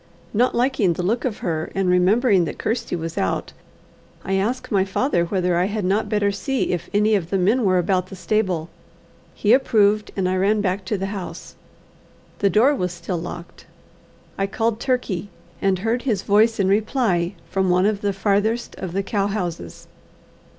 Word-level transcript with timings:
Not 0.33 0.55
liking 0.55 0.93
the 0.93 1.03
look 1.03 1.25
of 1.25 1.37
her, 1.45 1.71
and 1.75 1.87
remembering 1.87 2.45
that 2.45 2.57
Kirsty 2.57 2.95
was 2.95 3.19
out, 3.19 3.53
I 4.25 4.33
asked 4.33 4.71
my 4.71 4.83
father 4.83 5.25
whether 5.25 5.55
I 5.55 5.65
had 5.65 5.85
not 5.85 6.09
better 6.09 6.31
see 6.31 6.71
if 6.71 6.89
any 6.91 7.13
of 7.13 7.29
the 7.29 7.37
men 7.37 7.63
were 7.63 7.77
about 7.77 8.07
the 8.07 8.15
stable. 8.15 8.71
He 9.35 9.53
approved, 9.53 10.09
and 10.15 10.27
I 10.27 10.37
ran 10.37 10.59
back 10.59 10.85
to 10.85 10.97
the 10.97 11.05
house. 11.13 11.53
The 12.39 12.49
door 12.49 12.73
was 12.73 12.91
still 12.91 13.19
locked. 13.19 13.67
I 14.39 14.47
called 14.47 14.79
Turkey, 14.79 15.29
and 15.61 15.77
heard 15.77 16.01
his 16.01 16.23
voice 16.23 16.59
in 16.59 16.67
reply 16.67 17.35
from 17.51 17.69
one 17.69 17.85
of 17.85 18.01
the 18.01 18.11
farthest 18.11 18.73
of 18.77 18.93
the 18.93 19.03
cow 19.03 19.27
houses. 19.27 19.85